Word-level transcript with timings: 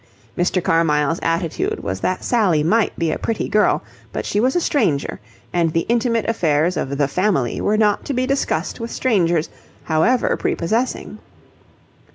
Mr. 0.35 0.63
Carmyle's 0.63 1.19
attitude 1.21 1.83
was 1.83 1.99
that 1.99 2.23
Sally 2.23 2.63
might 2.63 2.97
be 2.97 3.11
a 3.11 3.19
pretty 3.19 3.47
girl, 3.47 3.83
but 4.11 4.25
she 4.25 4.39
was 4.39 4.55
a 4.55 4.59
stranger, 4.59 5.19
and 5.53 5.71
the 5.73 5.85
intimate 5.87 6.27
affairs 6.27 6.75
of 6.75 6.97
the 6.97 7.07
Family 7.07 7.61
were 7.61 7.77
not 7.77 8.03
to 8.05 8.13
be 8.15 8.25
discussed 8.25 8.79
with 8.79 8.89
strangers, 8.89 9.47
however 9.83 10.35
prepossessing. 10.37 11.19